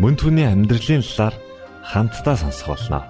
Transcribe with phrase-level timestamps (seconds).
[0.00, 1.34] Мөн түүний амьдралын талаар
[1.84, 3.00] хамтдаа сонсох болно.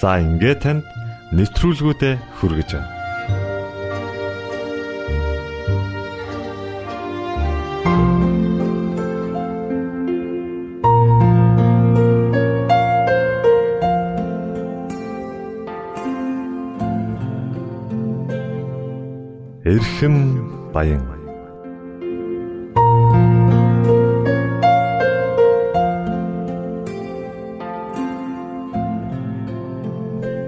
[0.00, 0.84] За ингээд танд
[1.30, 2.98] нэвтрүүлгүүдэд хүргэж байна.
[19.70, 20.16] Эрхэм
[20.74, 21.19] баян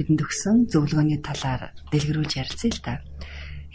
[0.00, 2.94] бидэнд өгсөн зөвлөгөөний талаар дэлгэрүүлж ярилцъя л да.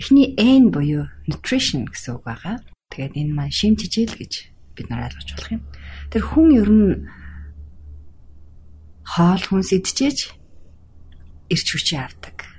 [0.01, 2.65] Эхний N буюу nutrition гэсэн үг байгаа.
[2.89, 4.33] Тэгээд энэ маань шим тижэл гэж
[4.73, 5.63] бид нар ойлгож болох юм.
[6.09, 6.89] Тэр хүн ер нь
[9.05, 10.33] хоол хүнс идчихэж
[11.53, 12.49] эрч хүчээ авдаг.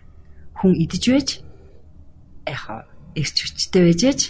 [0.57, 1.29] Хүн идэж байж
[2.47, 2.87] яхаа
[3.19, 4.21] эрч хүчтэй байжээж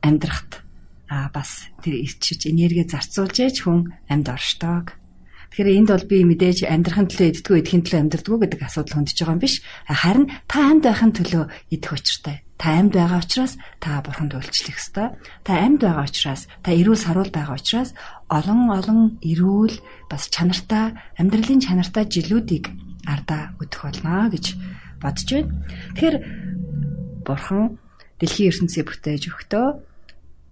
[0.00, 0.62] амьдрахт
[1.10, 4.96] а бас тэр эрч хүч энерги зарцуулж яж хүн амьд оршдог
[5.54, 9.34] Тэгэхээр энд бол би мэдээж амьдрахын төлөө иддгүү идэхин төлөө амьдрдгүү гэдэг асуудал хөндөж байгаа
[9.38, 9.54] юм биш.
[9.86, 12.42] Харин та амьд байхын төлөө идэх учиртай.
[12.58, 15.14] Та амьд байгаа учраас та бурханд үйлчлэх ёстой.
[15.46, 17.94] Та амьд байгаа учраас та эрүүл саруул байгаа учраас
[18.26, 19.78] олон олон эрүүл
[20.10, 22.74] бас чанартай амьдралын чанартай жилүүдийг
[23.06, 24.58] ардаа өдөх болно гэж
[24.98, 25.54] бодож байна.
[25.94, 26.16] Тэгэхээр
[27.22, 27.78] бурхан
[28.18, 29.93] дэлхийн ертөнцийг бүтээж өгтөө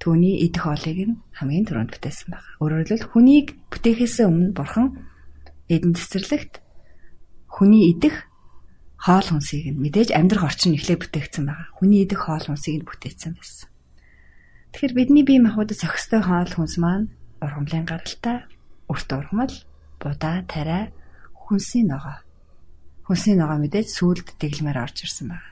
[0.02, 2.50] түүний идэх хоолыг нь хамгийн түрүүнд бүтээсэн байна.
[2.58, 4.98] Өөрөөр хэлбэл хүнийг бүтээхээс өмнө бурхан
[5.70, 6.58] эдэн цэцэрлэгт
[7.46, 8.26] хүний идэх
[8.98, 11.70] хоол хүнсийг нь мэдээж амьдрах орчин эхлээ бүтээгдсэн байгаа.
[11.78, 13.70] Хүний идэх хоол хүнсийг нь бүтээсэн байсан.
[14.74, 18.42] Тэгэхээр бидний бие махбодод зохистой хоол хүнс маань ургамлын гаралтай,
[18.90, 19.54] өрт ургамал,
[20.02, 20.90] будаа, тариа,
[21.34, 22.18] хүнсийн ногоо.
[23.06, 25.51] Хүнсийн ногоо мэдээж сүулт дэглэмээр орж ирсэн байна.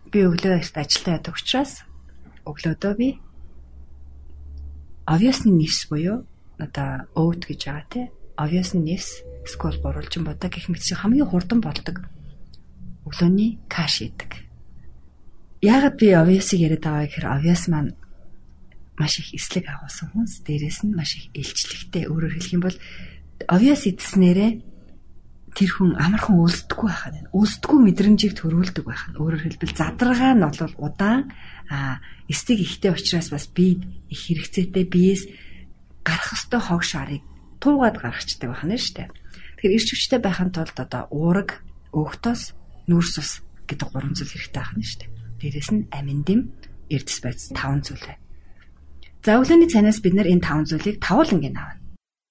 [0.11, 1.87] би өглөө эрт ажилдаа ядаг учраас
[2.45, 3.09] өглөөдөө би
[5.07, 6.27] obviously нэрс буюу
[6.59, 8.05] одоо oat гэж байгаа тий.
[8.37, 12.05] Obviously нэрс скол буруулжин бодог гэх мэт хамгийн хурдан болдог
[13.07, 14.45] өглөөний каш идэг.
[15.61, 17.95] Яагаад би obvious-ыг яриад байгаа гэхээр obvious маань
[18.97, 22.77] маш их эслэг агуулсан хүнс дээрээс нь маш их илчлэгтэй өөрөөр хэлэх юм бол
[23.49, 24.51] obvious идснээрээ
[25.51, 27.29] тэр хүн амархан үлсдэггүй байхад байна.
[27.35, 29.19] Үлсдэггүй мэдрэмжийг төрүүлдэг байх нь.
[29.19, 31.31] Өөрөөр хэлбэл задрага нь бол удаан
[31.67, 31.99] а
[32.31, 35.27] эстиг ихтэй учраас бас би их хэрэгцээтэй биес
[36.07, 37.23] гарах ёстой хог шарыг
[37.59, 39.09] туугаад гаргацдаг байна шүү дээ.
[39.59, 41.61] Тэгэхээр ирч хүчтэй байхын тулд одоо уураг,
[41.93, 42.55] өөхтөс,
[42.87, 43.31] нүүрс ус
[43.67, 45.11] гэдэг гурван зүйл хэрэгтэй байна шүү дээ.
[45.39, 46.41] Дээрээс нь амин дэм,
[46.89, 48.23] эрдэс байц таван зүйл байна.
[49.21, 51.80] За өглөөний цанаас бид нэр энэ таван зүйлийг тавуулангийн авна.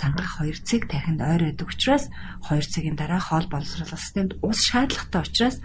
[0.00, 2.08] цангах 2 цаг тархинд ойр байдаг учраас
[2.48, 5.56] 2 цагийн дараа хоол боловсруулах системд ус шаардлагатай учраас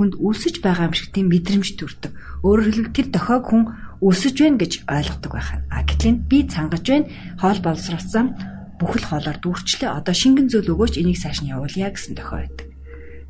[0.00, 2.14] хүнд өсөж байгаа юм шиг тийм мэдрэмж төрдөг.
[2.46, 3.62] Өөрөөр хэлбэл тэр дохойг хүн
[4.00, 5.50] өсөж байна гэж ойлгодог байх.
[5.68, 8.26] А гэтэл би цангаж байна, хоол боловсруулсан
[8.80, 9.92] бүхэл хоолоор дүүрчлээ.
[9.92, 12.68] Одоо шингэн зүйл өгөөч энийг цааш нь явуулъя гэсэн дохой байдаг.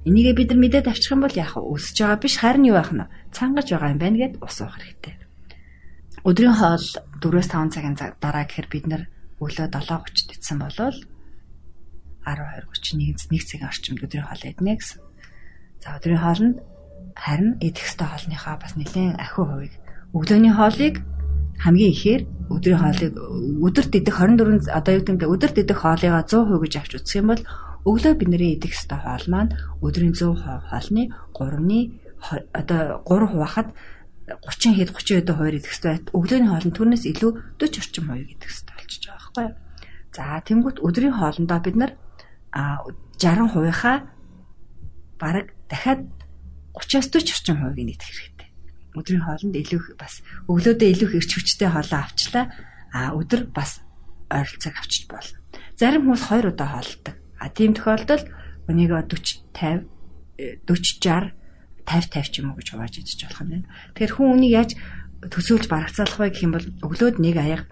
[0.06, 1.74] Энийгээ бид нар мэдээд авчих юм бол яах вэ?
[1.74, 3.10] Өсөж байгаа биш харин юу байх нь?
[3.34, 5.14] Цангаж байгаа юм байна гэд ус уух хэрэгтэй.
[6.22, 6.86] Өдрийн хоол
[7.18, 9.02] 4-5 цагийн дараа гэхээр бид нар
[9.40, 10.96] өглөө 7:30-д идсэн болвол
[12.28, 15.00] 12:31-нд нэг цагийн орчимд өдрийн хоол иднэ гэсэн.
[15.80, 16.56] За өдрийн хоолнд
[17.16, 19.74] харин идэх ёстой хоолныхаа бас нэлээд ахиу хувийг
[20.12, 20.94] өглөөний хоолыг
[21.64, 22.22] хамгийн ихээр
[22.52, 23.12] өдрийн хоолыг
[23.64, 27.42] өдөрт идэх 24 одоо юу гэдэг өдөрт идэх хоолыгаа 100% гэж авч үзэх юм бол
[27.88, 30.36] өглөө бидний идэх ёстой хоол маань өдрийн 100%
[30.68, 31.02] хоолны
[31.32, 31.80] 3-ны
[32.52, 33.68] одоо 3 хуваахад
[34.44, 35.98] 30 хэд 30 хэд хуваар идэх ёстой.
[36.12, 39.54] Өглөөний хоолнд түүнээс илүү 40 орчим хувийг идэх ёстой болчихж байгаа байхгүй юу?
[40.10, 41.92] За тэнгуут өдрийн хоолндоо бид нар
[42.52, 43.96] 60%-ийнхаа
[45.18, 46.10] бараг дахиад
[46.74, 48.48] 30-аас 40 орчим хувийг идэх хэрэгтэй.
[48.98, 52.50] Өдрийн хоолнд илүү бас өглөөдөө илүү хэрч хүчтэй хоолоо авчлаа.
[52.90, 53.86] А өдөр бас
[54.30, 55.38] ойролцоог авчиж болно.
[55.78, 57.14] Зарим хүмүүс 2 удаа хоолдог.
[57.38, 58.26] А тийм тохиолдолд
[58.66, 59.86] өнийг 40 50
[60.66, 61.38] 40 60
[61.86, 63.66] 50 50 ч юм уу гэж хувааж идэж болох юм байна.
[63.94, 64.70] Тэгэхээр хүн үнийг яаж
[65.28, 67.66] төсөөлж барагцаалах вэ гэх юм бол өглөөд нэг аяга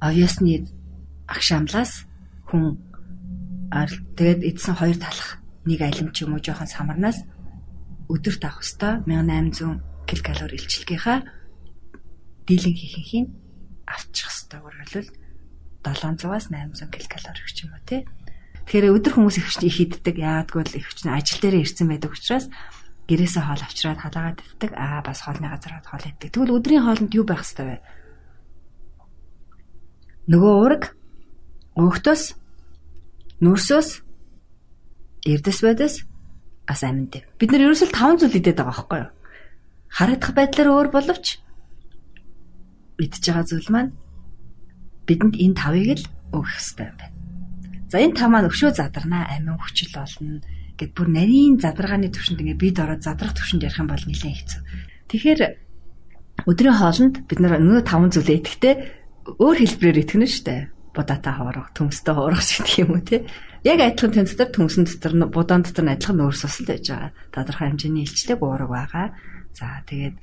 [0.00, 0.66] овёсны
[1.28, 2.08] агшаамлаас
[2.48, 2.80] хүн
[4.16, 5.38] тэгээд эдсэн хоёр талах
[5.68, 7.22] нэг алим ч юм уу жоохон самарнаас
[8.10, 11.18] өдөрт авах хөстө 1800 ккал илчилгийнхаа
[12.48, 13.26] дийлэн хийхин
[13.86, 15.10] авчих хөстө үргэлжлэл
[15.86, 18.02] 700-аас 800 ккал гэх юм уу тий.
[18.66, 20.16] Тэгэхээр өдөр хүмүүс их хүчний хийддэг.
[20.18, 22.46] Яагадгүй л их хүчний ажил дээрээ ирсэн байдаг учраас
[23.08, 24.70] гэрээсээ хоол авчираад халаагаад иддэг.
[24.76, 26.28] Аа бас хоолны газар хоол иддэг.
[26.30, 27.99] Тэгвэл өдрийн хоолнд юу байх хэвээр вэ?
[30.30, 30.94] Нөгөө уураг
[31.74, 32.38] өөхтөс
[33.42, 33.88] нүрсөөс
[35.26, 35.94] эрдэс байдас
[36.70, 37.18] ас аминд.
[37.34, 39.10] Бид нар ерөөсөл 5 зүйл идэт байгаа байхгүй юу?
[39.90, 41.42] Харагдах байдлаар өөр боловч
[43.02, 43.90] идж байгаа зүйл маань
[45.10, 47.16] бидэнд энэ тавыг л өгөх хэрэгтэй юм байна.
[47.90, 50.38] За энэ тав маань өшөө задарнаа амин хүчил болно
[50.78, 54.60] гэд бүр нарийн задаргааны төвшөнд ингээ бид ороод задрах төвшөнд ярих юм бол нэлээд хэцүү.
[55.10, 55.40] Тэгэхээр
[56.46, 58.74] өдрийн хоолнд бид нар нөгөө таван зүйлээ идэхдээ
[59.26, 60.56] өөр хэлбэрээр итгэнэ штэ.
[60.90, 63.26] Будаатай хоорох, төмстэй хоорох шиг юм уу те.
[63.62, 67.12] Яг адилхан тэн дотор төмсөн дотор будаан дотор нь адилхан нөөц сусал байж байгаа.
[67.30, 69.06] Тодорхой хэмжээний илчлэг уураг байгаа.
[69.54, 70.16] За тэгээд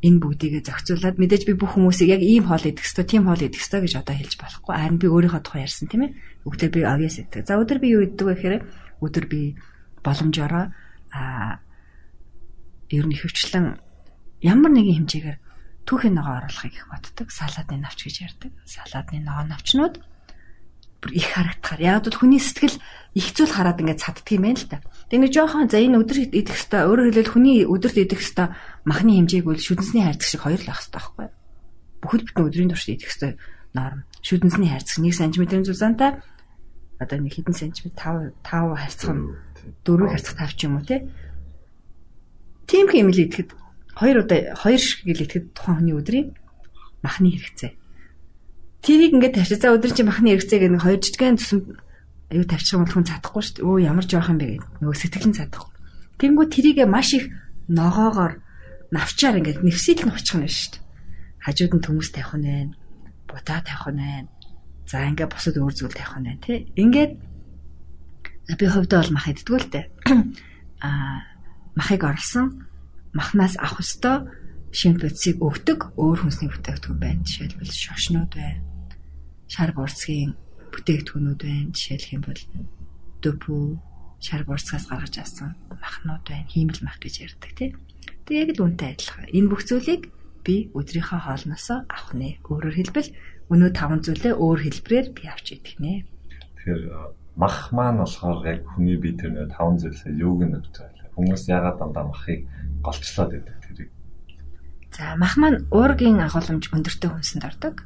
[0.00, 3.60] энэ бүгдийг зохицуулаад мэдээж би бүх хүмүүсийг яг ийм хоол идэх ёстой, тийм хоол идэх
[3.60, 4.72] ёстой гэж одоо хэлж болохгүй.
[4.72, 6.16] Харин би өөрийнхөө тухай ярьсан тийм ээ.
[6.48, 7.44] Өглөө би авьяас идэх.
[7.44, 8.56] За өдөр би юу иддэг вэ гэхээр
[9.04, 9.60] өдөр би
[10.00, 10.72] боломжоор
[11.12, 11.60] а
[12.88, 13.76] ер нь хөвчлэн
[14.40, 15.38] ямар нэгэн хэмжээгээр
[15.90, 17.34] түүхийн ногоо оруулахыг их боддог.
[17.34, 18.54] Салаадны навч гэж ярьдаг.
[18.62, 19.98] Салаадны ногоо навчнууд
[21.02, 21.82] бүр их харагдахаар.
[21.82, 22.78] Яг бол хүний сэтгэл
[23.18, 24.78] их зүйл хараад ингээд цаддаг юм байна л та.
[25.10, 28.54] Тэгээ жоохон за энэ өдөр идэх хэвээр өөрөөр хэлбэл хүний өдөрт идэх хэвээр
[28.86, 31.26] махны хэмжээг бол шүдэнсний хайрцаг шиг хоёр л ах хэвээр байхгүй.
[32.06, 33.36] Бүхэл бүтэн өдрийн турш идэх хэвээр
[33.74, 34.00] норм.
[34.22, 36.10] Шүдэнсний хайрцаг 1 см-ийн зузаантай
[37.00, 39.24] одоо нэг хэдэн сантиметр 5 5 харьцах нь
[39.82, 41.00] 4 харьцах 5 ч юм уу тий.
[42.68, 43.50] Тийм хэмэл идэхэд
[44.00, 46.28] хоёр удаа хоёр шиг гэл идэхэд тухайн хүний өдрийн
[47.04, 47.72] махны хэрэгцээ.
[48.80, 49.60] Тэрийг ингээд тавьчих.
[49.60, 51.66] За өдөр чи махны хэрэгцээ гэх нэг хоёр жижигхэн төсөнд
[52.32, 53.68] аюу тавьчих юм бол хүн цадахгүй шүү дээ.
[53.68, 54.70] Өө ямар жоох юм бэ гэдэг.
[54.80, 55.70] Нөгөө сэтгэлэн цадахгүй.
[56.16, 57.28] Тэнгүү тэрийгэ маш их
[57.68, 58.40] ногоогоор
[58.88, 60.84] навчаар ингээд нэвсэл нь очих нь шүү дээ.
[61.44, 62.74] Хажууд нь төмөс тавих нь байна.
[63.28, 64.28] Будаа тавих нь байна
[64.90, 66.66] За ингээ бусад өөр зүйл тавих нь байна тий.
[66.74, 67.12] Ингээд
[68.58, 69.86] би хувьдаа бол мах иддэг л дээ.
[70.82, 71.22] Аа
[71.78, 72.66] махыг орлсон
[73.12, 74.16] махнаас авах ёстой
[74.70, 77.26] шимт бодисыг өгдөг өөр хүнсний бүтээгдэхүүн байна.
[77.26, 78.62] Жишээлбэл шошнууд байна.
[79.50, 80.38] Шар бурцгийн
[80.70, 81.74] бүтээгдэхүүнүүд байна.
[81.74, 82.42] Жишээлх юм бол
[83.22, 83.54] дөпү
[84.22, 86.46] шар бурцгаас гаргаж авсан махнууд байна.
[86.46, 87.74] Хиймэл мах гэж ярьдаг тий.
[88.28, 89.26] Тэг яг л үнтэй адилхан.
[89.34, 90.02] Энэ бүх зүйлийг
[90.46, 92.38] би өдрийнхөө хоолноосоо авах нэ.
[92.46, 93.10] Өөрөөр хэлбэл
[93.50, 96.06] өнөө таван зүйлээ өөр хэлбэрээр би авч идэх нэ.
[96.62, 96.82] Тэгэхээр
[97.34, 100.99] мах маань болохоор яг хүний бие тэр нэ 5 зүйлсээ юуг нь өгч байгаа.
[101.14, 102.46] Хүмүүс ягаад дандаа махыг
[102.82, 103.90] голчлоод байдаг тэрийг.
[104.94, 107.84] За мах маань уургийн агуулмж өндөртэй хүнсэнд ордог.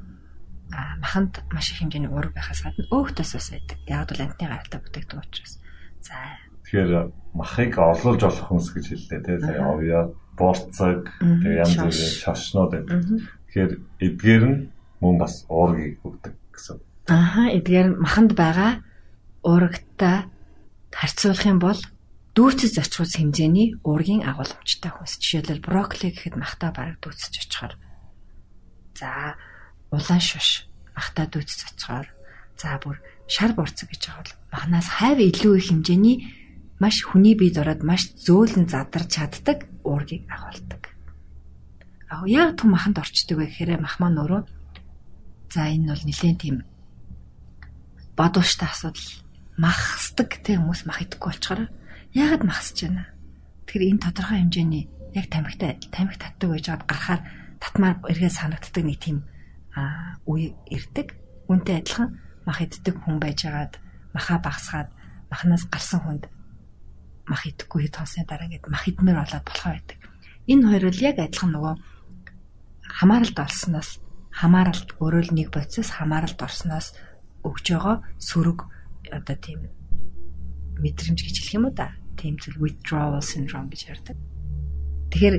[0.72, 3.78] А маханд маш их хэмжээний уург байхаас гадна өөхтөөс ус байдаг.
[3.86, 5.54] Яг бол амтны гаралтай бүтээгдэхүүн учраас.
[6.00, 6.16] За
[6.64, 9.36] Тэгэхээр махыг орлуулж болох хүнс гэж хэллээ тий.
[9.36, 10.00] Тэгээ овьё,
[10.34, 12.98] борцог, тэгээ янз бүрийн шашнууд байдаг.
[13.46, 14.58] Тэгэхээр эдгээр нь
[14.98, 16.80] мөн бас уургийг өгдөг гэсэн.
[17.12, 18.80] Аха, эдгээр маханд байгаа
[19.44, 20.24] уурагтай
[20.88, 21.78] харьцуулах юм бол
[22.34, 25.22] дүүцэж очихус хэмжээний уургийн агуулмжтай хүнс.
[25.22, 27.74] Жишээлбэл брокколи гэхэд махтаа бараг дүүцэж очихоор.
[28.98, 29.38] За,
[29.94, 30.66] улаан шуш
[30.98, 32.10] махтаа дүүцэж очихоор.
[32.58, 32.98] За, бүр
[33.30, 36.16] шар борцог гэж байгаа бол махнаас хайв илүү их хэмжээний
[36.82, 40.92] маш хүний бие дороод маш зөөлөн задарч чаддаг уургийг агуулдаг.
[42.10, 44.42] Аа яг түн маханд орчдөг вэ гэхээр мах маань өөрөө
[45.54, 46.56] за энэ бол нэлээд тийм
[48.18, 49.08] бадууштай асуудал
[49.56, 51.60] махсдаг тийм хүмүүс мах идэхгүй болчоор
[52.14, 53.10] яагаад махсаж байна?
[53.66, 54.84] Тэгэхээр энэ тодорхой хэмжээний
[55.18, 57.20] яг тамхитай тамхи татдаг байж байгаад гарахаар
[57.58, 59.18] татмаар эргээ санагддаг нэг тийм
[60.26, 61.18] үе ирдэг.
[61.50, 63.82] Үнтэй адилхан мах иддэг хүн байжгаад
[64.14, 64.88] маха багсгаад
[65.30, 66.24] махнаас гарсан хүнд
[67.26, 69.98] мах идэхгүй хонсны дараа ингээд мах идмээр болоод болохоо байдаг.
[70.46, 71.74] Энэ хоёр бол яг адилхан нөгөө
[72.84, 73.90] хамааралд орсноос
[74.30, 76.94] хамааралд өөрөө л нэг бодисоос хамааралд орсноос
[77.42, 78.58] өгж байгаа сөрөг
[79.10, 79.60] одоо тийм
[80.78, 81.96] мэдрэмж гэж хэлэх юм уу да.
[82.24, 84.16] Тийм зүйл withdrawal syndrome гэж ярьдаг.
[85.12, 85.36] Тэгэхээр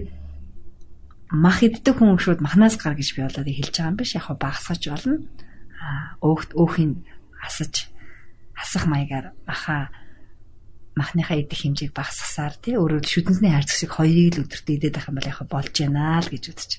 [1.34, 4.14] мах иддэг хүн шууд махнаас гар гэж би болоод хэлж байгаа юм биш.
[4.14, 5.26] Яг багсгаж болно.
[5.82, 7.02] Аа өөхт өөхийг
[7.42, 7.90] асаж
[8.54, 9.90] асах маягаар маха
[10.94, 15.18] махныхаа идэх хэмжээг багасгасаар тий өөрөөр шүдэнсний хайрцаг шиг хоёрыг л өдөртөө идээд байх юм
[15.18, 16.72] бол яг болж байна л гэж үзэж.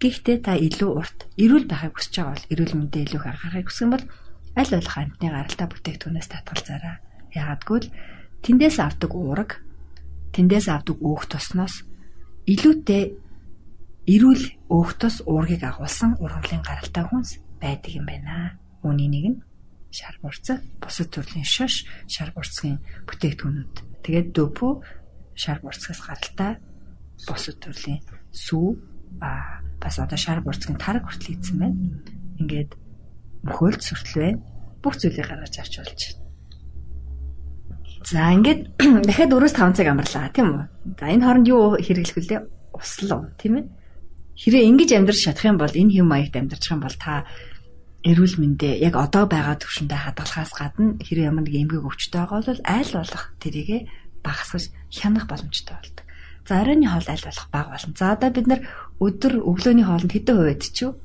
[0.00, 3.84] Гэхдээ та илүү урт эрүүл байхыг хүсэж байгаа бол эрүүл мэндэ илүү их анхаарахыг хүсэх
[3.88, 4.04] юм бол
[4.54, 6.96] аль болох амтны гаралтай бүтээгдэхүүнээс татгалзаарай.
[7.34, 7.88] Яагадгүй л
[8.44, 9.60] тэндээс авдаг уураг
[10.34, 11.84] тэндээс авдаг өөх тосноос
[12.46, 13.04] илүүтэй
[14.10, 18.56] эрүүл өөхтөс уургийг агуулсан ургамлын гаралтай хүнс байдаг юм байна.
[18.82, 19.38] Үүний нэг нь
[19.92, 23.74] шар бурцаг, бусад төрлийн шош, шар бурцгийн бүтээгдэхүүнүүд.
[24.06, 24.68] Тэгээд дөпү
[25.36, 26.52] шар бурцгаас гаралтай
[27.28, 28.00] бусад төрлийн
[28.32, 28.68] сүү
[29.20, 31.78] а бас одоо шар бурцгийн тараг хүртэл ийдсэн байна.
[32.40, 32.72] Ингээд
[33.44, 34.40] мөхөөлт сүртэл байна.
[34.80, 36.19] Бүх зүйлийг гаргаж авч болж.
[38.04, 40.64] За ингээд дахиад 4-5 цаг амарлаа тийм үү?
[40.96, 42.40] За энэ хооронд юу хэрэглэх вүлээ?
[42.72, 43.64] Услуу тийм ээ?
[44.40, 47.28] Хэрэг ингэж амьдрах чадах юм бол энэ хэм маягт амьдрах юм бол та
[48.00, 52.62] эрүүл мэндэ яг одоо байгаа төвшөндөө хадгалахаас гадна хэрэг ямар нэг эмгэг өвчтэй байгаа бол
[52.64, 53.78] айл болох тэрийгэ
[54.24, 56.06] багасгаж хянах боломжтой болдог.
[56.48, 57.92] За оройн хоол аль болох бага болно.
[58.00, 58.60] За одоо бид нар
[58.96, 60.96] өдөр өглөөний хоолнд хэдэн хувь идчихв?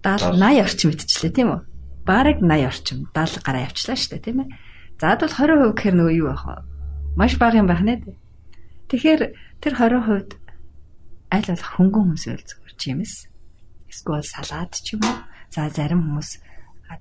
[0.00, 1.60] 70 80 орчим идчихлээ тийм үү?
[2.08, 4.48] Бараг 80 орчим 70 гараа явчлаа шүү дээ тийм ээ.
[5.02, 6.62] За бол 20% гэхээр нөгөө юу байх вэ?
[7.18, 8.14] Маш бага юм байна дээ.
[8.86, 9.22] Тэгэхээр
[9.58, 10.38] тэр 20%
[11.26, 13.26] аль болох хөнгөн байл зүгээр чимэс.
[13.90, 15.26] Эсвэл салаад ч юм уу.
[15.50, 16.38] За зарим хүмүүс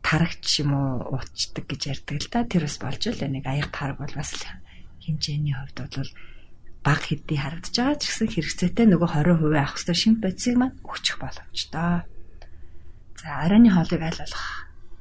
[0.02, 2.42] тарагч юм уу уучдаг гэж ярьдаг л да.
[2.50, 4.34] Тэр бас болж л нэг аяг тараг бол бас
[5.06, 6.10] хэмжээний хувьд бол
[6.82, 11.22] баг хэдий харагдаж байгаа ч гэсэн хэрэгцээтэй нөгөө 20% авах хэрэгтэй шимп бодисыг маань өгчих
[11.22, 12.02] боломжтой.
[13.22, 14.46] За оройн хоолыг аль болох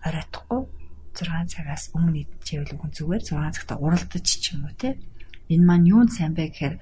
[0.05, 0.80] оройтхгүй
[1.15, 4.99] 6 цагаас өмнө идчихвэл үгүй зүгээр 6 цагта уралдаж ч юм уу те.
[5.51, 6.77] Энэ маань юунд сайн бэ гэхээр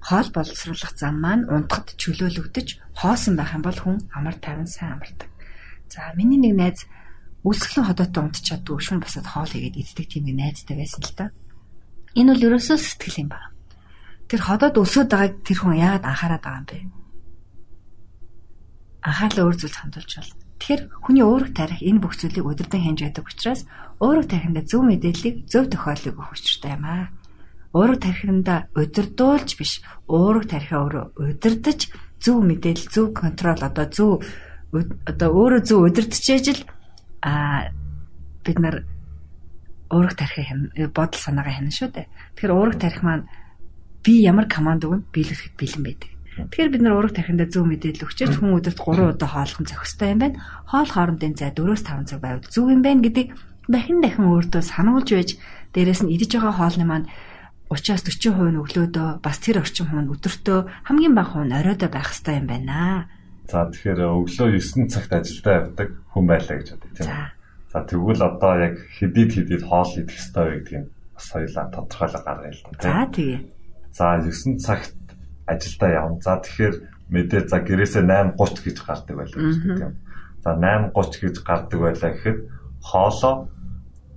[0.00, 2.68] хоол боловсруулах зам маань унтахад чөлөөлөгдөж
[3.00, 5.30] хоосон байх юм бол хүн амар тайван сайн амардаг.
[5.88, 6.78] За миний нэг найз
[7.42, 11.24] өсгөлэн ходоотой унтчихад өшүүн басаад хоол игээд иддэг тийм нэг найзтай байсан л та.
[12.18, 13.56] Энэ бол ерөөсөө сэтгэл юм байна
[14.26, 16.78] тэр ходоод өсөд байгааг тэр хүн яагаад анхаарат байгаа юм бэ?
[19.06, 20.32] Анхаарлаа өөр зүйлд хандуулж бол.
[20.56, 23.62] Тэгэхээр хүний уурах тарих энэ бүх зүйлийг удирдан хянж байдаг учраас
[24.00, 27.12] уурах тарихында зөв мэдээллийг зөв тохиолыг өгөх учиртай юм аа.
[27.76, 31.92] Уурах тарихында удирдуулж биш, уурах тарихаа өөрөө удирдах
[32.24, 34.24] зөв мэдээлэл, зөв контрол одоо зөв
[35.04, 36.60] одоо өөрөө зөв удирдахж ижил
[37.20, 37.68] а
[38.44, 38.88] бид нар
[39.92, 42.06] уурах тарихын бодол санаагаа хянана шүү дээ.
[42.34, 43.28] Тэгэхээр уурах тарих маань
[44.02, 46.15] би ямар команд өгнө биелүүлэхэд бэлэн байдаг.
[46.36, 50.20] Тэгэхээр бид нар ураг тархиндаа зөв мэдээлэл өгчөөч хүн өдөрт 3 удаа хооллох зохистой юм
[50.20, 50.40] байна.
[50.68, 53.32] Хоол хоорондын зай 4-5 цаг байвал зөв юм байна гэдэг
[53.72, 55.30] дахин дахин өөртөө сануулж байж
[55.72, 57.08] дээрэс нь идэж байгаа хоолны маань
[57.72, 62.36] 30-аас 40% нь өглөөдөө бас тэр орчим хүн өдөртөө хамгийн бага хүн оройдоо байх хэрэгтэй
[62.38, 63.08] юм байна.
[63.50, 67.26] За тэгэхээр өглөө 9 цагт ажилдаа явдаг хүн байлаа гэж бодъё тийм үү?
[67.72, 72.52] За тэгвэл одоо яг хэдийд хэдийд хоол идэх хэрэгтэй вэ гэдгийг бас хоёулаа тодорхойлоо гаргая
[72.54, 72.78] л да.
[72.84, 73.40] За тэгээ.
[73.90, 74.94] За 9 цагт
[75.46, 76.20] ажилдаа явна.
[76.20, 76.74] За тэгэхээр
[77.10, 79.94] мэдээ за гэрээсээ 8:30 гэж гардаг байлаа гэж тийм.
[80.42, 82.38] За 8:30 гэж гардаг байлаа гэхэд
[82.82, 83.34] хоолоо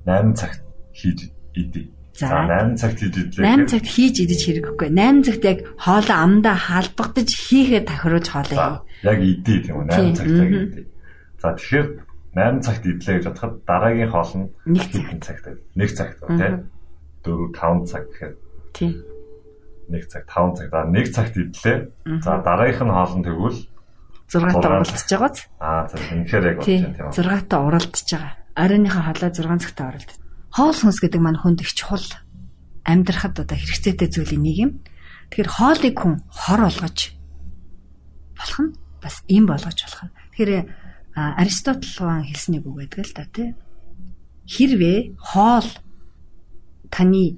[0.06, 0.62] 8 цагт
[0.94, 1.94] хийж идэ.
[2.18, 3.46] За 8 цагт хийж идлээ.
[3.46, 4.90] 8 цагт хийж идэж хэрэггүй.
[4.90, 10.34] 8 цагт яг хоолоо амдаа халбагдаж хийхэд тохируулж хоолоо яг идэ тийм үү 8 цагт
[10.34, 10.66] яг мгм.
[10.66, 10.82] идэ.
[11.40, 11.88] За тэгэхээр
[12.36, 15.62] 8 цагт идлээ гэж бодоход дараагийн хоол нь Нэг хэдэн цагт вэ?
[15.78, 16.56] 1 цагт тийм
[17.26, 18.34] 4 5 цаг гэхээр
[18.74, 18.94] Тийм.
[19.89, 21.77] 1 цаг 5 цаг за 1 цагт идлээ.
[22.22, 23.60] За дараагийнх нь хоол нь тэгвэл
[24.29, 25.38] 6 та уралдаж байгааз.
[25.58, 27.17] аа за үнэхээр яг болж байна тийм үү?
[27.17, 28.34] 6 та уралдаж байгаа.
[28.53, 30.17] Оройныхоо хоолой 6 цагта уралдаж.
[30.53, 32.08] Хоол хүнс гэдэг маань хүнд их чухал
[32.86, 34.72] амьдрахад одоо хэрэгцээтэй зүйлийн нэг юм.
[35.34, 37.00] Тэгэхээр хоолыг хүн хор олгож
[38.38, 40.13] болох нь бас им болгож болох нь.
[40.38, 40.53] Тэгэхээр
[41.17, 43.50] Аристотл хаан хэлсэн нэг үг байдаг л да тий.
[44.46, 45.69] Хэрвээ хоол
[46.89, 47.38] таны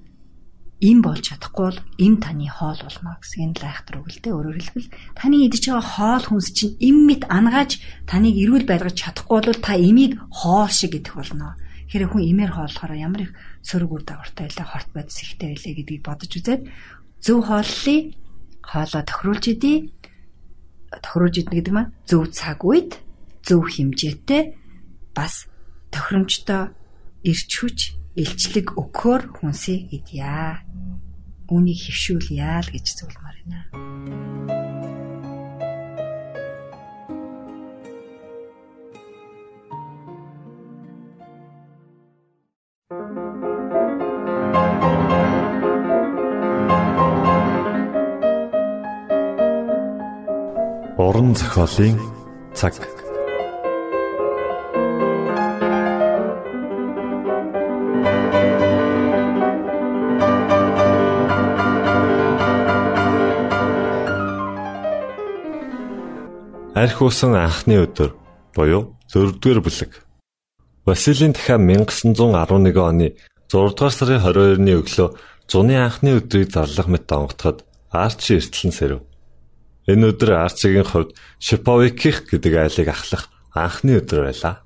[0.82, 4.34] им болж чадахгүй бол им таны хоол болно гэсэн энэ лайхтар үг л дээ.
[4.34, 7.78] Өөрөөр хэлбэл таны идэж байгаа хоол хүнс чинь им мэд ангааж
[8.10, 11.54] таныг эрүүл байлгаж чадахгүй бол та имийг хоол шиг идэх болно.
[11.86, 16.02] Тэгэхээр хүн имээр хооллохоор ямар их сөрөг үр дагавартай байлаа, хорт бодис ихтэй байлаа гэдгийг
[16.02, 16.62] бодож үзээд
[17.22, 18.04] зөв хооллыг
[18.66, 19.74] хоолоо тохируулж идэ.
[20.98, 22.98] Тохируулж идэх гэдэг маань зөв цаг үед,
[23.46, 24.58] зөв хэмжээтэй
[25.14, 25.46] бас
[25.94, 26.74] тохиромжтой
[27.22, 30.60] ирч хүч илчлэг өгөхөөр хүнсийг идья.
[31.48, 33.60] Үүнийг хөвшүүлье л гэж зөвлөмөр байна.
[51.02, 51.98] Уран зохиолын
[52.54, 53.01] цаг.
[66.82, 68.16] Арх усан анхны өдөр
[68.58, 70.02] буюу 4-р бүлэг.
[70.82, 72.18] Василийн дахиад 1911
[72.82, 73.14] оны
[73.54, 75.10] 6 дугаар сарын 22-ны өглөө
[75.46, 77.62] зуны анхны өдрийг зарлах мэт онготоход
[77.94, 79.06] Арчи эртлэн сэрв.
[79.86, 84.66] Энэ өдөр Арчигийн хувьд Шиповиких гэдэг айлыг ахлах анхны өдөр байлаа.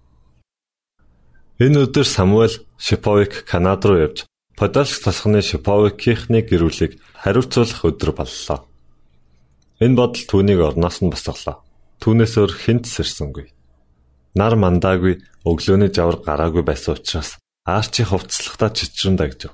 [1.59, 4.23] Энэ өдөр Самуэль Шиповик Канад руу явж
[4.55, 8.63] Подольск тосгоны Шиповикийнхны гэрүүлийг хариуцуулах өдөр боллоо.
[9.83, 11.64] Энэ бодол түүнийг орноос нь босголоо.
[12.01, 13.51] Түүнээс өөр хинт сэрсэнгүй.
[14.35, 19.51] Нар мандаагүй өглөөний жавар гараагүй байсан учраас Арчи хувцлагтаа чичрэн дагжив.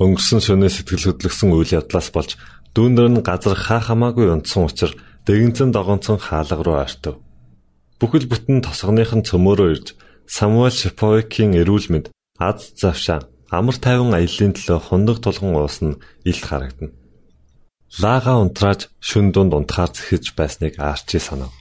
[0.00, 2.40] Өнгөрсөн шөнөө сэтгэл хөдлөсөн үйл явдлаас болж
[2.72, 4.96] дүүндэр нь газар хаа хамаагүй унтсан учраас
[5.28, 7.20] дэгэнцэн догонцон хаалга руу ойртов.
[8.00, 9.86] Бүхэл бүтэн тосгоных нь цөмөөрөө ирж
[10.28, 12.06] Самуэль Шиповикийн эрүүл мэнд
[12.40, 16.92] аз завшаа амар тайван аяллаа төлөө хундаг тулган уусна илт харагдана.
[17.94, 21.54] Лага унтрааж шүн дунд унтахаар зэхэж байсныг Арчи санав.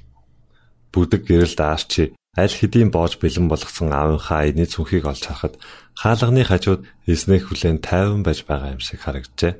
[0.91, 5.55] Бүдэг гэрэлд Арчи аль хэдийн боож бэлэн болгосон аавынхаа аяны цүнхийг олж харахад
[5.93, 9.53] хаалганы хажууд эснэх хүлэн тайван байж байгаа юм шиг харагджээ.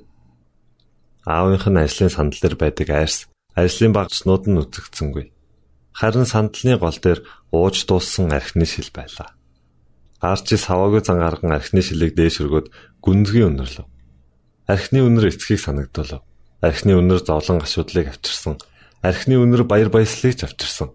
[1.23, 5.25] Аавынх нь ажлын сандал дээр байдаг айрс ажлын багцнууд нь үзэгдсэнгүй.
[5.95, 7.19] Харин сандалны гол дээр
[7.55, 9.37] ууж дууссан архины шил байлаа.
[10.19, 12.67] Арчи саваагүй зан гарган архины шилийг дээш өргөд
[12.99, 13.87] гүнзгий өнөрлөв.
[14.67, 16.25] Архины өнөр эцгийг санагдуулав.
[16.65, 18.57] Архины өнөр зовлон гашуудлыг авчирсан.
[19.05, 20.89] Архины өнөр баяр баясгалыг ч авчирсан.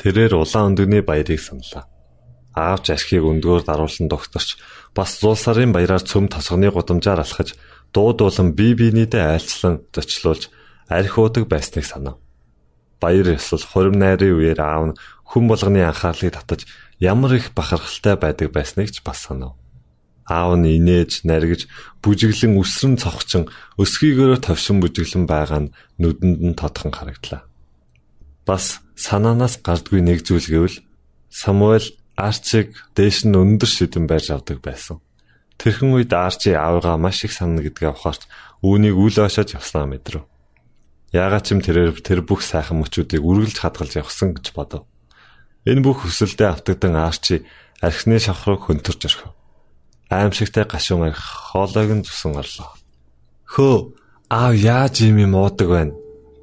[0.00, 1.84] Тэрээр улаан өндөгний баярыг саналаа.
[2.56, 4.56] Аавч архийг өндгөөр даруулсан докторч
[4.96, 7.52] бас зулсарын баяраар цөм тосгоны гудамжаар алхаж
[7.92, 10.48] дуудуулан бие биенийдээ айлчлан зочлуулж
[10.88, 12.16] арх уудаг байсныг санав.
[13.00, 16.64] Баяр ёслол хурим найрын үеэр аав нь хүн болгоны анхаарлыг татаж
[16.96, 19.56] ямар их бахархалтай байдаг байсныг ч бас санав.
[20.28, 21.66] Аав нь инээж, наргиж,
[22.02, 27.42] бүжиглэн үсрэн цогчин өсгийгөөрөө товшин бүжиглэн байгаа нь нүдэнд нь тодхон харагдлаа.
[28.46, 30.78] Бас санаанаас гардгүй нэг зүйл гэвэл
[31.30, 35.00] Самуэль Арчиг дээш нь өндөр шидэн байж авдаг байсан.
[35.58, 38.22] Тэрхэн үед Арчи аавыгаа маш их санана гэдгээ ухаарч
[38.60, 40.22] үүнийг үл ойшож явснаа мэдрэв.
[41.12, 44.84] Яагаад ч юм тэрээр тэр бүх сайхан мөчүүдийг үргэлж хадгалж явсан гэж бодов.
[45.64, 47.44] Энэ бүх хүсэлдээ автагдан Арчи
[47.80, 49.32] архины шавх руу хөнтөрч орхив.
[50.12, 51.20] Аимшигтай гашуун арх
[51.52, 52.70] хоолойг нь зүсэн орлоо.
[53.48, 53.76] Хөө
[54.28, 55.94] аав яаж юм юм уудаг байна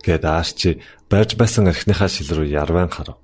[0.06, 3.18] гэд Арчи барьж байсан архиныхаа шил рүү ярван харав.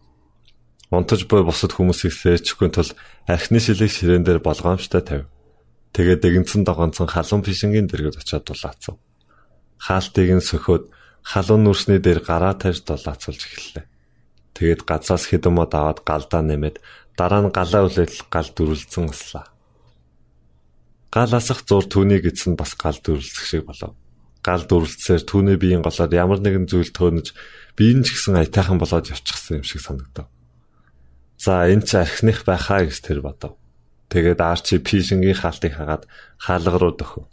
[0.91, 2.89] Унтаж буй бусад хүмүүсийг сэрчихгүй тул
[3.25, 5.27] архины шилийг ширээн дээр болгоомжтой тавив.
[5.93, 8.95] Тэгээд дэгэнцэн догонцон халуун фишингийн дэргэд очиод дулаацав.
[9.81, 10.83] Хаалтыг нь сөхөөд
[11.23, 13.85] халуун нүрсний дээр гараа тавьж дулаацуулж эхэллээ.
[14.53, 16.79] Тэгээд газраас хэдэн мод аваад галдаа нэмээд
[17.17, 19.54] дараа нь галаа үлээл гал дүрлцэн аслаа.
[21.15, 23.95] Гал асах зур түүнийг эзэн бас гал дүрлцэх шиг болов.
[24.43, 27.31] Гал дүрлцсээр түүний биеийн голоор ямар нэгэн зүйл төөнөж
[27.79, 30.27] биеийн ч гэсэн аятайхан болоод явчихсан юм шиг санагдав.
[31.39, 33.55] За энэ ч архиных байхаа гэж тэр бодов.
[34.11, 36.03] Тэгээд Арчи Пишингийн хаалтыг хагаад
[36.35, 37.31] хаалга руу дөхөв.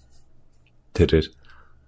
[0.95, 1.27] Тэрээр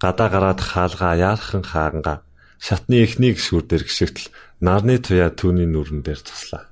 [0.03, 2.27] гадаа гараад хаалгаа яархан хааганга
[2.59, 6.67] шатны эхнийг шүрдэр гიშгтэл нарны туяа түүний нүрэн дээр туслаа.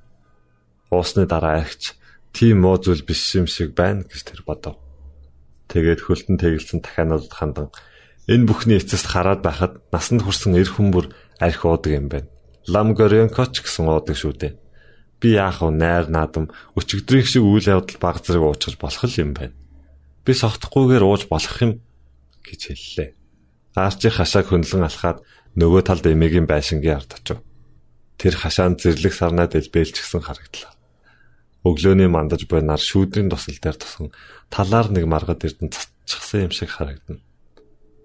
[0.91, 1.95] Уусны дараа архич
[2.35, 4.83] тийм муу зүйл биш юм шиг байна гэж тэр бодов.
[5.73, 7.73] Тэгээд хөлтөн тэгэлцэн дахианууд хандан
[8.29, 11.09] энэ бүхний эцэст хараад байхад насанд хүрсэн эр хүмүүр
[11.41, 12.29] арх уудаг юм байна.
[12.69, 14.53] Лам Горенкоч гэсэн уудаг шүү дээ.
[15.17, 19.57] Би яах вэ найр наадам өчигдрийн шиг үйл явдал баг зэрэг уучрах болох юм байна.
[20.21, 21.81] Би согтохгүйгээр ууж болох юм
[22.45, 23.09] гэж хэллээ.
[23.73, 25.25] Арчи хашааг хөндлөн алхаад
[25.57, 27.41] нөгөө талд эмээгийн байшингийн ард очив.
[28.21, 30.72] Тэр хашаанд зэрлэг сарнаа дэлбэлчихсэн харагдлаа.
[31.63, 34.11] Өглөөний мандаж буй нар шүүдрийн тусал дээр тусан
[34.51, 37.23] талаар нэг маргад эрдэн цацчихсан юм шиг харагдана.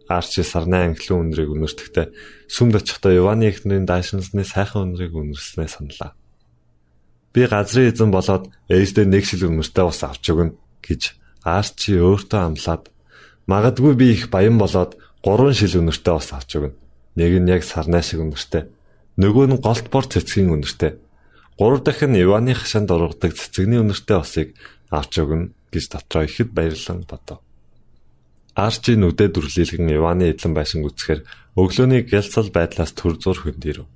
[0.09, 2.07] Арчи сарны англин үнрийг үнэртэхдээ
[2.47, 6.15] сүмд очихдоо Иваны эхнэрийн даашинсны сайхан үнрийг үнэрснээ саналаа.
[7.35, 11.03] Би газрын эзэн болоод ээждээ нэг шил үнэртэй ус авч өгнө гэж
[11.45, 12.89] Арчи өөртөө амлаад
[13.51, 16.79] магадгүй би их баян болоод гурван шил үнэртэй ус авч өгнө.
[17.19, 18.71] Нэг нь яг сарнай шиг үнэртэй.
[19.19, 20.97] Нөгөө нь голт бор цэцгийн үнэртэй.
[21.59, 24.49] Гурав дахь нь Иваны хашаанд ургадаг цэцэгний үнэртэй усыг
[24.95, 27.43] авч өгнө гэж дотроо ихэд баярлан бодов.
[28.55, 31.27] Арчи нүдэ дүрлэлгэн Иваны эдлэн байшин үцхээр
[31.59, 33.91] өглөөний гялцал байдлаас төр зур хөндөрөв.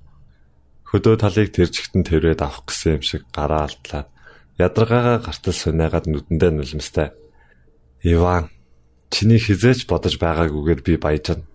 [0.90, 4.11] Хөдөө талыг тэржигтэн тэрвэд авах гэсэн юм шиг гараа алдлаад
[4.59, 7.14] ядаргаагаа гартал сунаагаад нүдэндээ нулимстай.
[8.03, 8.51] Иван
[9.14, 11.46] чиний хизээч бодож байгаагүйгээр би баяжна.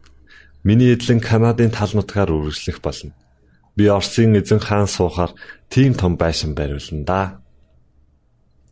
[0.64, 3.12] Миний эдлэн Канадын тал нутгаар үргэлжлэх болно.
[3.78, 5.38] Би Оросын эзэн хаан суухаар
[5.70, 7.22] тийм том байшин бариулна да.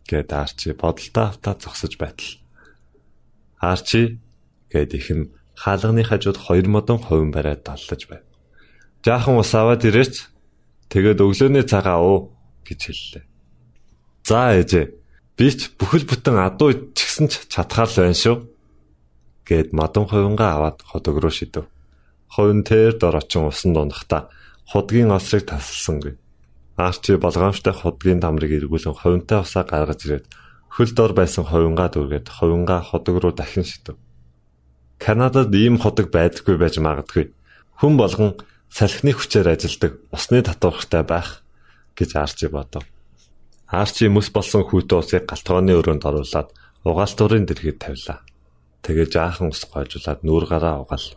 [0.10, 2.42] гэд Арчи бодолтой автаа зогсож байтал.
[3.62, 4.18] Арчи
[4.74, 8.26] гэд ихэн хаалганы хажууд хоёр модон хувин бариад даллаж байв.
[9.06, 10.26] Жаахан ус аваад ирээч.
[10.90, 12.34] Тэгээд өглөөний цагаа уу
[12.66, 13.26] гэж хэллээ.
[14.26, 14.86] За ээжээ.
[15.38, 18.38] Би ч бүхэл бүтэн адуу ичгсэн ч чадхаар л байна шүү.
[19.46, 21.70] гэд модон хувингаа аваад ходог руу шидэв.
[22.34, 24.34] Хувин тэр дор очин усан дундахта
[24.70, 26.18] худгийн осрыг тасалсангүй.
[26.76, 30.26] Арчи болгоомжтой худгийн дамрыг эргүүлэн хувинтай усаа гаргаж ирээд
[30.76, 33.96] хөл дор байсан хувингаа дүүргээд хувингаа ходог руу дахин шидэв.
[35.00, 37.32] Канадад ийм ходог байдаггүй байж магадгүй.
[37.80, 38.36] Хүн болгон
[38.68, 41.44] салхины хүчээр ажилдаг усны татвархтай байх
[41.96, 42.84] гэж Арчи бодов.
[43.72, 46.50] Арчи мэс болсон хүүтэн усыг галтгооны өрөөнд оруулаад
[46.84, 48.20] угаалтурын дэргэд тавилаа.
[48.84, 51.08] Тэгээ жаахан ус гойжуулаад нүүр гараа угаал.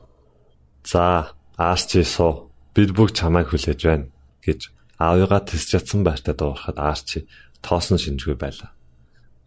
[0.87, 2.48] За, Арчи суу.
[2.79, 4.07] Бид бүгд чамайг хүлээж байна
[4.39, 4.71] гэж
[5.03, 7.27] аавыгаа тэс чадсан байртаа дуурахад Арчи
[7.59, 8.71] тоосон шинжгүй байлаа.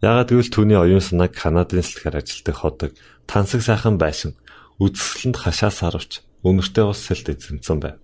[0.04, 2.92] Ягаад гэвэл түүний оюун санааг Канадын сэлгээр ажилтдаг ходог
[3.24, 4.36] тансаг сайхан байшин
[4.84, 7.96] үзэсгэлэнд хашаас харвч өнөртэй ус сэлд эзэмсэн байв.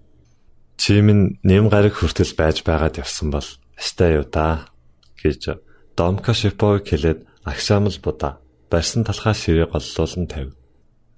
[0.81, 3.45] Чи минь нэм гараг хүртэл байж байгаад явсан бол
[3.77, 4.65] аштай юу да
[5.21, 5.61] гэж
[5.93, 8.41] Домка Шиповыг хэлээд агшаамл будаа
[8.73, 10.57] барьсан талхаа ширээ голлуулан тавь.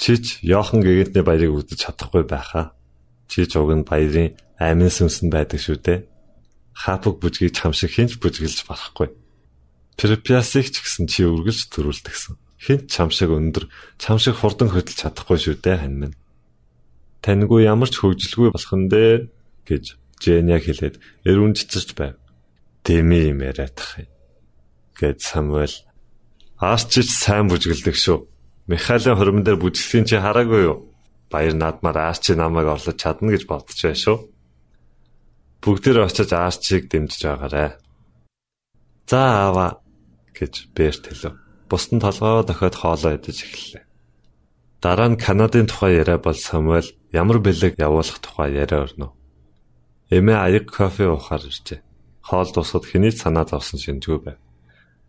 [0.02, 2.74] Чич Йохан гэгэнтний баярыг үзэж чадахгүй байхаа.
[3.30, 5.98] Чич уг нь баярын амин сүмсэнд байдаг шүү дээ.
[6.74, 9.14] Хапог бүжгийг чам шиг хинч бүжгэлж барахгүй.
[9.94, 15.38] Препиасыг ч гэсэн чи үргэлж төрүүлдэгсэн хэн чам шиг өндөр, чам шиг хурдан хөдөлж чадахгүй
[15.40, 16.16] шүү дээ хань минь.
[17.24, 19.32] Таньгүй ямар ч хөвжлгүй болох нь дээ
[19.64, 22.20] гэж Жэня хэлээд эрүүн цэцэрч байв.
[22.84, 24.12] Дэми юм яриадах юм.
[25.00, 25.88] гэд Самуэль
[26.60, 28.28] Аарчич сайн бүжгэлдэг шүү.
[28.68, 30.89] Михаилын хормон дээр бүжгэлхийн чи хараагүй юу?
[31.30, 34.18] Баяр наадмаар Аарчи намайг орлож чадна гэж бодож байна шүү.
[35.62, 37.78] Бүгдээр очиж Аарчиг дэмжиж байгаарэ.
[39.06, 39.80] За аава
[40.34, 41.38] гэж Берт хэлв
[41.70, 43.84] бусдын толгоо дохиод хоолоо идэж эхэллээ.
[44.82, 49.14] Дараа нь Канадын тухай яриа бол Самуэль ямар бэлэг явуулах тухай яриа өрнө.
[50.10, 51.84] Эмээ аяг кофе уухаар иржээ.
[52.26, 54.38] Хоол дуусахад хэний санаа зовсон шинжгүй байв.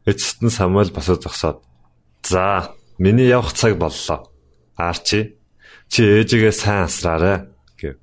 [0.05, 1.63] Эцэст нь Самуэль босоо зогсоод
[2.21, 4.29] "За, миний явах цаг боллоо.
[4.77, 5.40] Арчи,
[5.91, 7.37] чи ээжигээ сайн асраарай"
[7.75, 7.99] гэв.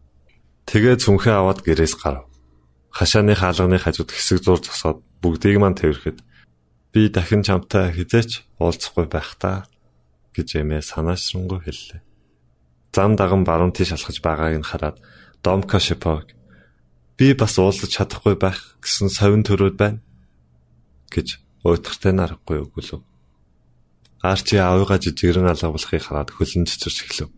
[0.69, 2.29] Тэгээ зүнхээ аваад гэрээс гарав.
[2.93, 6.21] Хашааны хаалганы хажууд хэсэг зур зогсоод бүгдийг мань тэрхэд
[6.93, 9.69] Би дахин чамтай хизээч уулзахгүй байх та
[10.33, 12.01] гэж эмээ санаашрангуй хэллээ.
[12.97, 14.97] Зам даган баруун тийш алхаж байгааг нь хараад
[15.45, 16.33] Домка Шипог
[17.21, 20.01] би бас уулзах чадахгүй байх гэсэн совин төрөөд байна
[21.13, 23.05] гэж уйтгартай нарахгүй өгүүлв.
[24.25, 27.31] Арчи аавыгаа жижигрэн алгавлахыг хараад хөлн чичирч эхлэв.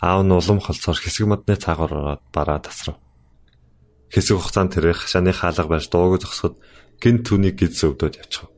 [0.00, 2.96] Аав нь улам холцоор хэсэг модны цаагаар ороод бараа тасрав.
[4.14, 6.56] Хэсэг хугацаанд тэр хашааны хаалга барьж дууг зогсоход
[7.02, 8.50] гинт түүнийг гид зөвдөд явчихв.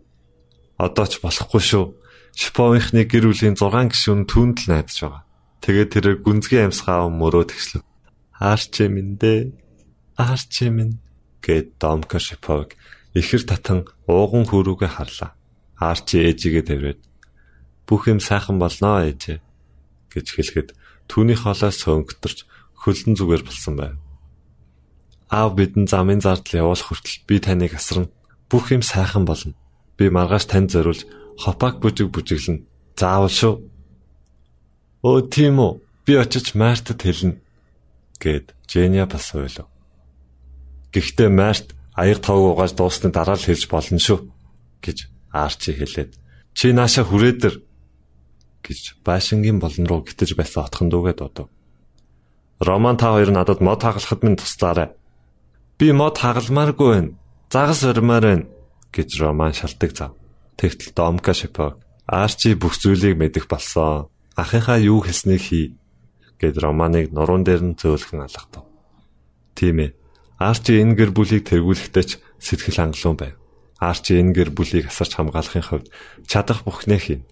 [0.76, 1.84] Одоо ч болохгүй шүү.
[2.36, 5.22] Шиповынхны гэр бүлийн 6 гишүүн түүнд л найдаж байгаа.
[5.64, 7.82] Тэгээд тэр гүнзгий амьсгаа мөрөө тэгслэв.
[8.40, 9.52] Аарч минь дээ.
[10.16, 11.00] Аарч минь
[11.44, 12.72] гэд Домка Шипов
[13.14, 15.34] ихэр татан ууган хөрүүгээ харлаа.
[15.80, 17.00] Арчи ээжигээ тэрвэд
[17.88, 19.38] бүх юм сайхан болноо ээжээ
[20.14, 20.68] гэж хэлэхэд
[21.10, 22.38] түүний хоолоос сөнгөтөрч
[22.78, 23.94] хөлдөн зүгээр болсон байв.
[25.26, 28.10] Аав бидэн замын зардал явуулах хүртэл би таныг асарна.
[28.46, 29.58] Бүх юм сайхан болно.
[29.98, 31.06] Би маргааш танд зориулж
[31.42, 32.66] хопак бүжиг бүжиглэн.
[32.94, 33.54] Заавал шүү.
[35.02, 35.82] Оо тийм үү.
[36.06, 37.38] Би очиж Мартад хэлнэ
[38.20, 39.66] гэд Женя бас ойлов.
[40.92, 44.28] Гэхдээ Март аяг тавг угааж дуусны дараа л хэлж болно шүү
[44.84, 44.98] гэж
[45.32, 46.18] Арчи хэлээд
[46.54, 47.54] чи нааша хүрээдэр
[48.70, 51.50] гэж байшингийн болон руу гитэж байсан отхон дүүгээ дуудав.
[52.62, 54.94] Роман та хоёр надад мод хагалахад минь туслаарай.
[55.78, 57.14] Би мод хагалмааргүй байна.
[57.50, 58.46] Загас өрмөр байна
[58.94, 60.10] гэж Роман шалтгаан зав.
[60.54, 61.80] Тэгтэл Домка шипо
[62.10, 64.10] Арчи бүх зүйлийг мэдэх болсон.
[64.36, 65.78] Ахынхаа юу хэлснийг хий
[66.42, 68.66] гэд Романыг нуруунд дээр нь зөөлхөн алгатав.
[69.54, 69.94] Тийм ээ.
[70.38, 72.10] Арчи энэ гэр бүлийг тэргүүлэхдээ ч
[72.42, 73.34] сэтгэл хангалуун байв.
[73.78, 75.88] Арчи энэ гэр бүлийг асарч хамгаалахын хувьд
[76.26, 77.28] чадах бүхнээ хийнэ.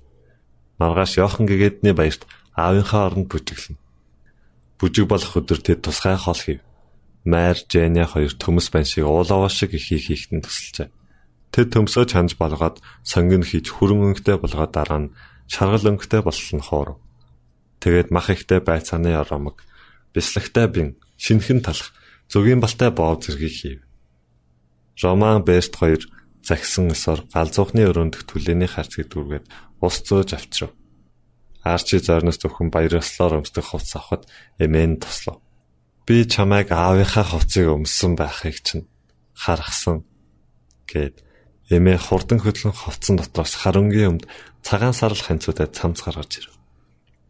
[0.78, 2.22] Маргааш Йохан гэгээдний баярт
[2.54, 3.78] аавынхаа оронд бүжиглэнэ.
[4.78, 6.62] Бүжиг болох өдөр тэд тусгай хол хийв.
[7.26, 10.88] Майр, Женя хоёр төмөс бан шиг уулаваа шиг ихийг хийхтэн тусалжээ.
[11.50, 15.12] Тэд төмсөө чанж болгоод сонгин хийж хүрэн өнгөтэй болгоод дараа нь
[15.50, 17.02] шаргал өнгөтэй болсон хоор.
[17.82, 19.66] Тэгээд мах ихтэй байцааны оромог,
[20.14, 20.88] бислэгтэй бин,
[21.18, 21.90] шинхэн талах,
[22.30, 23.80] зөгийн балтай боов зэргийг хийв.
[25.02, 26.02] Роман Бест хоёр
[26.44, 29.46] загсан өсөр галзуухны өрөөндөх түлээний харцгийг дүүргээд
[29.82, 30.72] ус зөөж авчрав.
[31.62, 34.24] Арчи зорноос зөвхөн баярлалаар өмсдөх хувцас авахд
[34.62, 35.42] эмээн туслав.
[36.06, 38.88] Би чамайг аавынхаа хувцсыг өмссөн байхыг чинь
[39.34, 40.06] харгасан
[40.88, 41.20] гэд
[41.68, 44.24] эмээ хурдан хөдлөн хувцсан дотроос харангийн өмд
[44.64, 46.54] цагаан сарл ханцуудад цамц гаргаж ирв.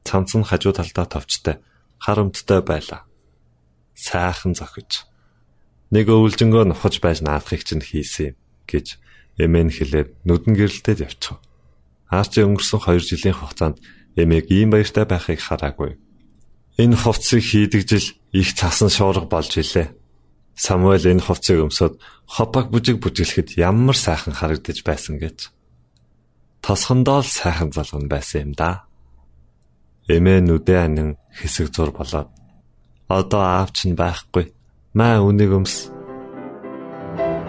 [0.07, 1.57] Цамц нь хажуу талдаа товчтой
[1.99, 3.03] хар өмдтэй байлаа.
[3.99, 5.09] Сайхан зохиж
[5.91, 8.37] нэг өвлжөнгөө нухаж байж наадахыг чинь хийсэн юм
[8.69, 9.01] гэж
[9.41, 11.41] эмээн хэлээд нүдэн гэрэлтэд явчихв.
[12.13, 13.77] Арчи өнгөрсөн 2 жилийн хугацаанд
[14.17, 15.97] эмээг ийм баяртай байхыг хараагүй.
[16.79, 19.95] Энэ хувцсыг хийдэг жил их цасан шуурга болж илээ.
[20.55, 25.51] Самуэль энэ хувцсыг өмсөд хопаг бүжиг бүжиглэхэд ямар сайхан харагдаж байсан гэж.
[26.63, 28.85] Тосхондоо л сайхан залган байсан юм да.
[30.09, 32.29] Эмээ нүдээ анин хэсэг зур болоод
[33.09, 34.53] одоо аав чинь байхгүй.
[34.95, 35.89] Маа үнийг өмс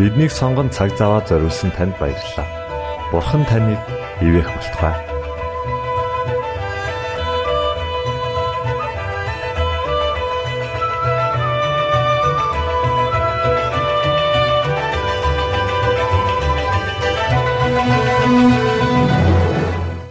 [0.00, 2.48] Биднийг сонгон цаг зав аваад зориулсан танд баярлалаа.
[3.12, 3.76] Бурхан таныг
[4.24, 5.09] ивээх болтугай.